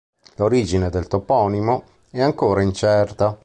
[0.37, 3.37] L'origine del toponimo è ancora incerta.